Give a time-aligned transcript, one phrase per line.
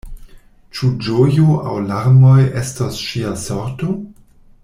[0.77, 3.93] Ĉu ĝojo aŭ larmoj estos ŝia sorto?